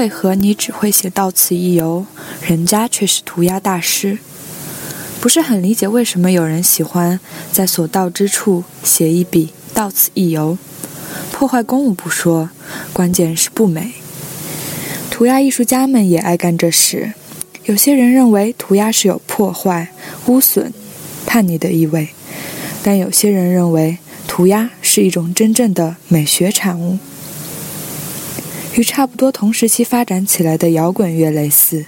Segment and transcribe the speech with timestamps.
[0.00, 2.06] 为何你只会写到此一游，
[2.40, 4.16] 人家却是涂鸦大师？
[5.20, 7.20] 不是很理解为什么有人喜欢
[7.52, 10.56] 在所到之处写一笔到此一游，
[11.30, 12.48] 破坏公物不说，
[12.94, 13.92] 关键是不美。
[15.10, 17.12] 涂鸦艺术家们也爱干这事。
[17.66, 19.92] 有些人认为涂鸦是有破坏、
[20.24, 20.72] 污损、
[21.26, 22.08] 叛逆的意味，
[22.82, 26.98] 但有些人认为涂鸦是一种真正的美学产物。
[28.76, 31.86] 与差不多同时期发展起来的摇滚乐类似，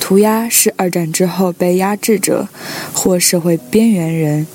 [0.00, 2.48] 涂鸦是二战之后被压制者
[2.92, 4.46] 或社会边缘人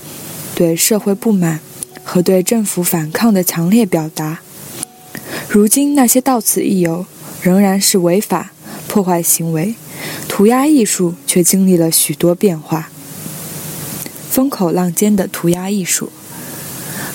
[0.53, 1.61] 对社会不满
[2.03, 4.39] 和对政府反抗的强烈表达。
[5.47, 7.05] 如今那些到此一游
[7.41, 8.51] 仍然是违法
[8.87, 9.75] 破坏行为，
[10.27, 12.89] 涂鸦艺术却经历了许多变化。
[14.29, 16.11] 风口浪尖的涂鸦艺术。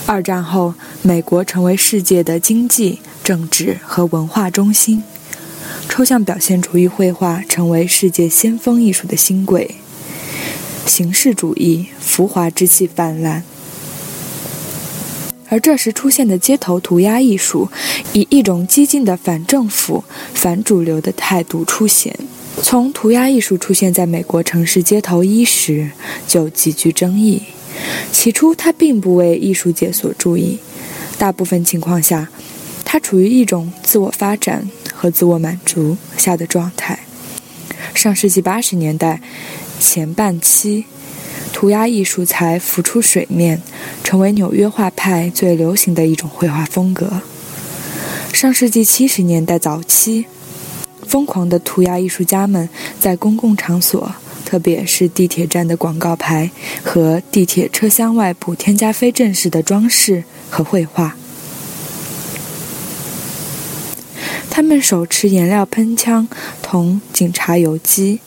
[0.06, 3.00] 二战后，美国成为世界的经济。
[3.28, 5.02] 政治和文化中心，
[5.86, 9.74] 抽象表现主义绘画成为世界先锋艺术的新贵。
[10.86, 13.42] 形式主义浮华之气泛滥，
[15.50, 17.68] 而这时出现的街头涂鸦艺术，
[18.14, 22.18] 以一种激进的反政府、反主流的态度出现。
[22.62, 25.90] 从涂鸦艺术出现在美国城市街头伊始，
[26.26, 27.42] 就极具争议。
[28.10, 30.58] 起初，它并不为艺术界所注意，
[31.18, 32.30] 大部分情况下。
[32.90, 36.98] 它处于一种自我发展和自我满足下的状态。
[37.92, 39.20] 上世纪八十年代
[39.78, 40.86] 前半期，
[41.52, 43.60] 涂鸦艺术才浮出水面，
[44.02, 47.20] 成为纽约画派最流行的一种绘画风格。
[48.32, 50.24] 上世纪七十年代早期，
[51.06, 52.66] 疯狂的涂鸦艺术家们
[52.98, 54.10] 在公共场所，
[54.46, 56.50] 特别是地铁站的广告牌
[56.82, 61.14] 和地铁车厢外部添加非正式的装饰和绘画。
[64.58, 66.26] 他们手持颜料喷枪
[66.60, 68.18] 同警察游击。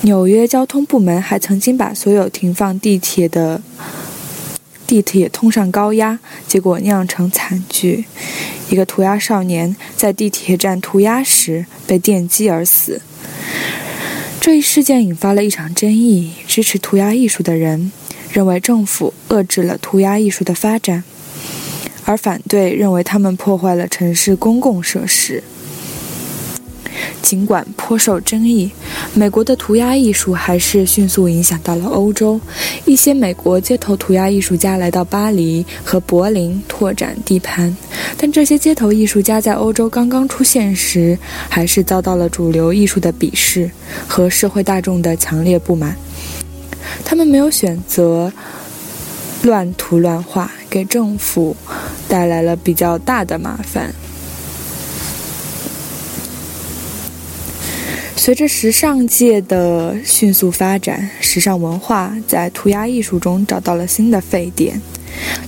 [0.00, 3.62] 纽约交通部门还曾经把所有停放地铁的
[4.88, 6.18] 地铁通上高压，
[6.48, 8.06] 结果酿成惨剧：
[8.70, 13.00] 一个涂鸦少年在地铁站涂鸦时被电击而死。
[14.40, 17.92] 这一事件引发了一场争议：支持涂鸦艺术的人
[18.32, 21.04] 认为政府遏制了涂鸦艺术的发展，
[22.04, 25.42] 而反对认为他们破坏了城市公共设施。
[27.22, 28.70] 尽管颇受争议，
[29.14, 32.38] 美国的涂鸦艺术还是迅速影响到了欧洲。
[32.84, 37.74] 一些美国街头涂鸦艺术家来到巴黎和柏林拓展地盘，
[38.18, 43.70] 但这些街头艺术家在欧洲刚刚出现时，还是遭到了主流艺术的鄙视
[44.06, 45.96] 和社会大众的强烈不满。
[47.04, 48.30] 他们没有选择
[49.42, 51.54] 乱涂乱画，给政府
[52.08, 53.94] 带来了比较大的麻烦。
[58.16, 64.80] 随着时尚界的迅速发展，时尚文化在涂鸦艺术中找到了新的沸点。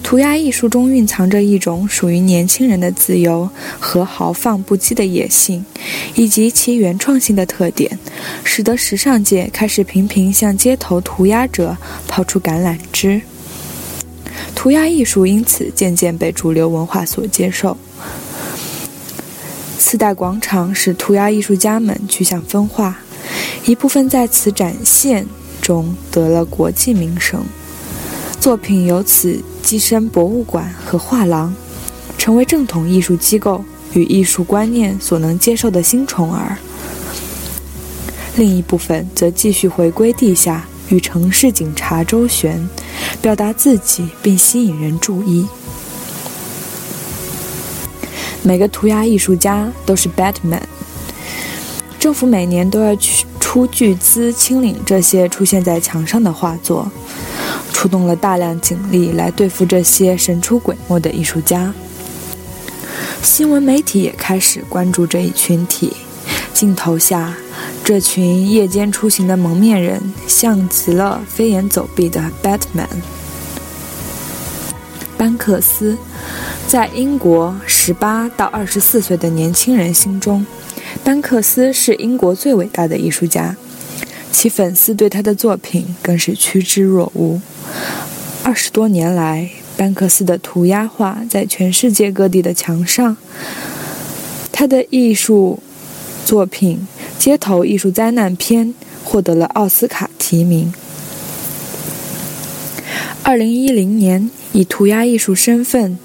[0.03, 3.49] 涂鸦艺术中蕴藏着一种属于年轻人的自由
[3.81, 5.65] 和豪放不羁的野性，
[6.15, 7.99] 以及其原创性的特点，
[8.45, 13.23] 使得时尚界开始频频向街头涂鸦者抛出橄榄枝。
[14.65, 17.77] 涂鸦艺术因此渐渐被主流文化所接受。
[19.79, 22.99] 四代广场使涂鸦艺术家们趋向分化，
[23.67, 25.27] 一部分在此展现
[25.61, 27.45] 中得了国际名声，
[28.41, 31.55] 作品由此跻身博物馆和画廊，
[32.17, 36.57] 成为正统艺术机构与艺术观念所能接受的新宠儿。
[38.37, 42.69] 另一部分则继续回归地下，与城市警察周旋，
[43.23, 45.47] 表达自己并吸引人注意。
[48.43, 50.61] 每个涂鸦艺术家都是 Batman。
[51.99, 56.91] 政府每年都要去出巨资清理这些出现在墙上的画作，
[57.73, 61.73] 出动了大量警力来对付这些神出鬼没的艺术家。
[63.23, 65.95] 新闻媒体也开始关注这一群体。
[66.53, 67.35] 镜头下，
[67.83, 72.87] 这群夜间出行的蒙面人像极了飞檐走壁的 Batman。
[75.17, 75.97] 班克斯。
[76.67, 80.45] 在英国十八到二十四岁的年轻人心中，
[81.05, 83.55] 班克斯是英国最伟大的艺术家，
[84.33, 87.41] 其粉丝对他的作品更是趋之若鹜。
[88.43, 93.17] 二十多年来，班克斯的涂鸦画在全世界各地的墙上，
[94.51, 95.63] 他的艺术
[96.25, 96.89] 作品
[97.25, 98.67] 《街头艺术灾难片》
[99.03, 100.75] 获得了奥斯卡提名。
[103.23, 105.99] 二零一零年，以涂鸦艺术身份，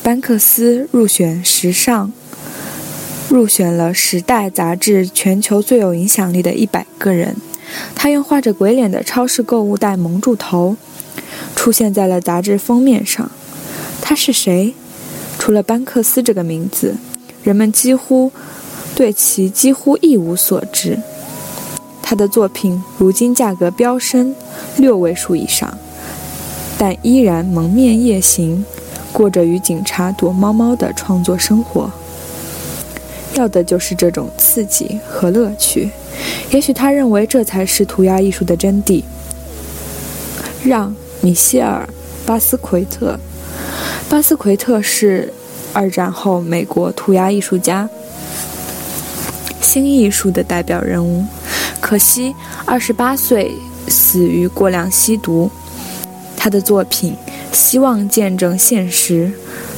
[0.00, 2.12] 班克斯入选时尚，
[3.28, 7.34] 入选了《时代》杂志全球最有影响力的一百个人。
[7.96, 10.76] 他用画着鬼脸的超市购物袋蒙住头，
[11.56, 13.28] 出现在了杂志封面上。
[14.00, 14.72] 他是谁？
[15.36, 16.94] 除了班克斯这个名字，
[17.42, 18.30] 人们几乎
[18.94, 20.98] 对其几乎一无所知。
[22.02, 24.34] 他的作品如今价格飙升，
[24.76, 25.78] 六位数以上。
[26.76, 28.64] 但依然蒙面夜行，
[29.12, 31.90] 过着与警察躲猫猫的创作生活。
[33.34, 35.90] 要的就是这种刺激和乐趣。
[36.50, 39.02] 也许他认为这才是涂鸦艺术的真谛。
[40.64, 40.90] 让·
[41.20, 41.88] 米歇尔·
[42.26, 43.18] 巴斯奎特，
[44.08, 45.32] 巴斯奎特是
[45.72, 47.88] 二战后美国涂鸦艺术家、
[49.70, 51.24] 新艺术的代表人物。
[51.80, 52.34] 可惜，
[52.64, 53.52] 二十八岁
[53.86, 55.48] 死于过量吸毒。
[56.36, 57.14] 他的作品
[57.52, 59.30] 希望见证现实，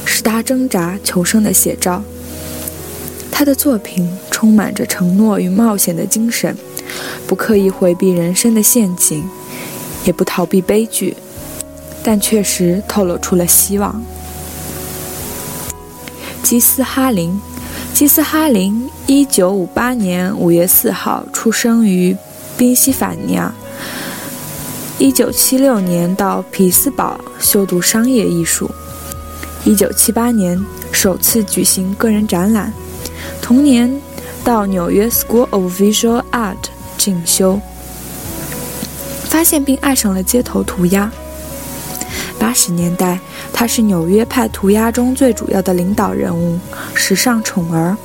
[0.03, 2.01] 是他挣扎求生的写照。
[3.31, 6.57] 他的作品充满着承诺与冒险的精神，
[7.27, 9.23] 不刻意回避人生的陷阱，
[10.05, 11.15] 也不逃避悲剧，
[12.01, 14.03] 但确实透露出了希望。
[16.41, 17.39] 基斯哈林，
[17.93, 22.17] 基斯哈林，一九五八年五月四号出生于
[22.57, 23.53] 宾夕法尼亚。
[24.97, 28.69] 一九七六年到匹兹堡修读商业艺术，
[29.63, 30.59] 一九七八年
[30.91, 32.73] 首次举行个人展览，
[33.39, 34.01] 同年
[34.43, 36.57] 到纽约 School of Visual Art
[36.97, 37.59] 进修，
[39.25, 41.11] 发现并爱上了街头涂鸦。
[42.39, 43.19] 八十年代，
[43.51, 46.59] 他是纽约派涂鸦中最主要的领导人物，
[46.93, 47.95] 时尚宠儿。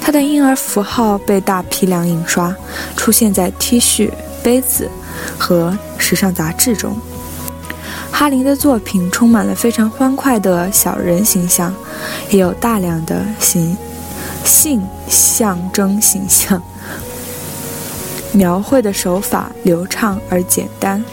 [0.00, 2.54] 他的婴儿符号被大批量印刷，
[2.96, 4.10] 出现在 T 恤、
[4.42, 4.90] 杯子
[5.38, 5.76] 和。
[6.00, 6.96] 时尚杂志中，
[8.10, 11.74] 哈林的作品充满了非常欢快的小人形象，
[12.30, 13.76] 也有大量的形
[14.42, 16.62] 性象征形象。
[18.32, 21.04] 描绘的手法流畅而简单，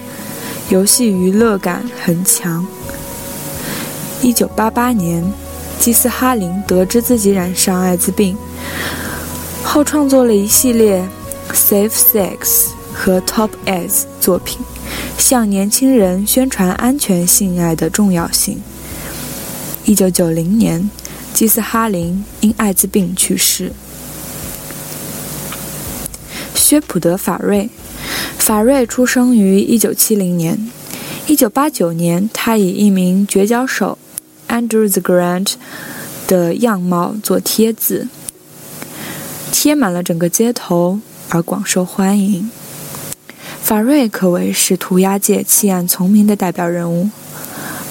[0.69, 2.65] 游戏娱乐感很强。
[4.21, 5.23] 一九八八年，
[5.79, 8.35] 基斯哈林得知自己染上艾滋病
[9.63, 11.07] 后，创作了一系列
[11.53, 12.37] 《Safe Sex》
[12.93, 14.59] 和《Top S》作品。
[15.17, 18.61] 向年轻人宣传安全性爱的重要性。
[19.85, 20.89] 一九九零年，
[21.33, 23.71] 基斯哈林因艾滋病去世。
[26.53, 27.69] 薛普德·法瑞，
[28.45, 30.69] 法瑞出生于一九七零年。
[31.25, 33.97] 一九八九年，他以一名绝交手
[34.47, 35.53] Andrew the Grant
[36.27, 38.07] 的样貌做贴字，
[39.51, 40.99] 贴满了整个街头，
[41.29, 42.51] 而广受欢迎。
[43.63, 47.09] 法瑞可谓是涂鸦界弃暗从明的代表人物。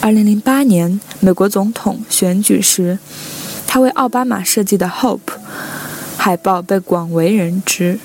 [0.03, 3.01] 2008年美国总统选举时，
[3.67, 5.19] 他为奥巴马设计的 Hope
[6.17, 7.99] 海报被广为人知。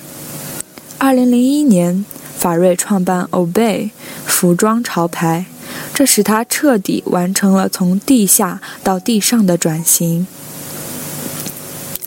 [0.98, 2.04] 2001年，
[2.40, 3.90] 法瑞创办 Obey
[4.24, 5.44] 服装潮牌，
[5.92, 10.26] 这使他彻底完成了从地下到地上的转型。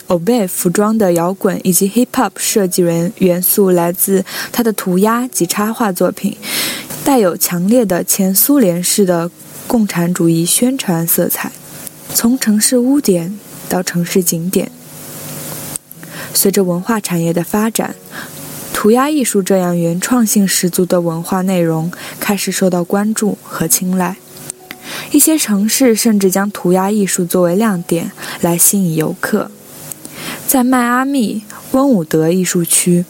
[0.08, 6.36] Obey 服装的摇滚以及 Hip Hop 设计元元素来自他的涂鸦及插画作品，
[7.04, 9.30] 带有强烈的前苏联式的
[9.68, 11.52] 共产主义宣传色彩。
[12.16, 14.72] 从城市污点到城市景点，
[16.34, 17.96] 随着文化产业的发展，
[18.84, 24.18] 涂鸦艺术这样原创性十足的文化内容开始受到关注和青睐。
[25.14, 28.12] 一些城市甚至将涂鸦艺术作为亮点
[28.42, 29.50] 来吸引游客。
[30.46, 33.06] 在迈阿密温伍德艺术区，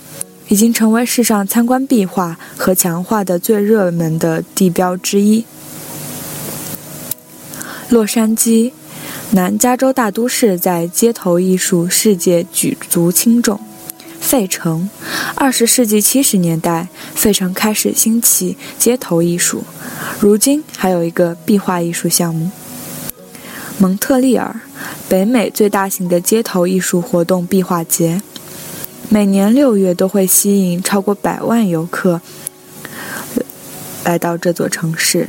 [0.47, 5.43] 已经成为世上参观壁画和墙画的最热门的地标之一。
[7.89, 8.71] 洛杉矶，
[9.31, 13.59] 南加州大都市在街头艺术世界举足轻重。
[14.23, 14.89] 费城，
[15.35, 19.63] 二十世纪七十年代，费城开始兴起街头艺术，
[20.19, 22.49] 如今还有一个壁画艺术项目。
[23.77, 24.61] 蒙特利尔，
[25.09, 28.21] 北美最大型的街头艺术活动壁画节，
[29.09, 32.21] 每年六月都会吸引超过百万游客
[34.05, 35.27] 来到这座城市。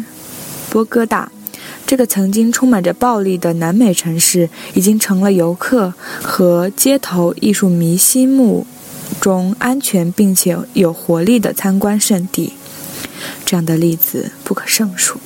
[0.70, 1.30] 波哥大，
[1.84, 8.66] 这个曾经充满着暴力的南美城市，已经成了游客和街头艺术迷心目
[9.20, 12.54] 中安全并且有活力的参观圣地。
[13.44, 15.18] 这样的例子不可胜数。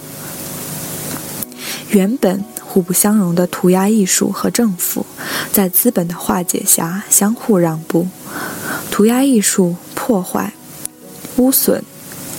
[1.91, 5.07] 原本互不相容的涂鸦艺术和政府，
[5.53, 8.07] 在资本的化解下相互让步，
[8.91, 10.53] 涂鸦艺术破坏、
[11.37, 11.83] 污损、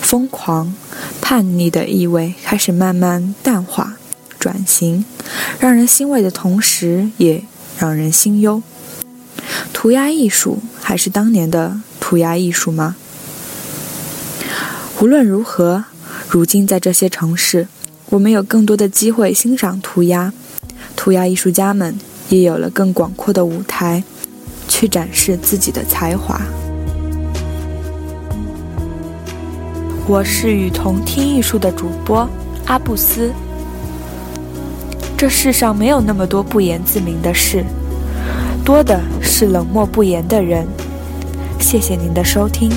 [0.01, 0.73] 疯狂、
[1.19, 3.95] 叛逆的意味开始慢慢淡化。
[4.37, 5.03] 转型，
[5.59, 7.43] 让人欣慰的同时，也
[7.77, 8.63] 让人心忧。
[9.73, 12.95] 涂鸦艺术还是当年的涂鸦艺术吗？
[14.99, 15.83] 无论如何，
[16.27, 17.67] 如今在这些城市，
[18.09, 20.33] 我们有更多的机会欣赏涂鸦，
[20.95, 21.95] 涂鸦艺术家们
[22.29, 24.03] 也有了更广阔的舞台，
[24.67, 26.41] 去展示自己的才华。
[30.07, 32.27] 我是与同听艺术的主播
[32.65, 33.31] 阿布斯。
[35.15, 37.63] 这世上没有那么多不言自明的事，
[38.69, 40.67] 多的是冷漠不言的人。
[41.59, 42.69] 谢谢您的收听。